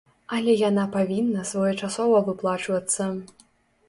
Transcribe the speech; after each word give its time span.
Але 0.35 0.53
яна 0.69 0.85
павінна 0.95 1.43
своечасова 1.49 2.21
выплачвацца. 2.31 3.03